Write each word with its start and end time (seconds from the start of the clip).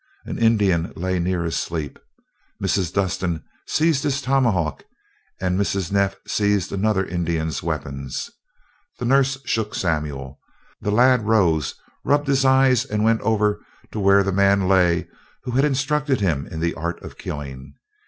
An 0.25 0.39
Indian 0.39 0.91
lay 0.95 1.19
near 1.19 1.45
asleep. 1.45 1.99
Mrs. 2.59 2.91
Dustin 2.91 3.43
seized 3.67 4.01
his 4.01 4.19
tomahawk, 4.19 4.83
and 5.39 5.59
Mrs. 5.59 5.91
Neff 5.91 6.15
seized 6.25 6.71
another 6.71 7.05
Indian's 7.05 7.61
weapons. 7.61 8.31
The 8.97 9.05
nurse 9.05 9.37
shook 9.45 9.75
Samuel. 9.75 10.39
The 10.81 10.89
lad 10.89 11.27
rose, 11.27 11.75
rubbed 12.03 12.27
his 12.29 12.43
eyes 12.45 12.83
and 12.83 13.03
went 13.03 13.21
over 13.21 13.61
to 13.91 13.99
where 13.99 14.23
the 14.23 14.33
man 14.33 14.67
lay, 14.67 15.07
who 15.43 15.51
had 15.51 15.65
instructed 15.65 16.19
him 16.19 16.47
in 16.47 16.61
the 16.61 16.73
art 16.73 16.99
of 17.03 17.19
killing. 17.19 17.75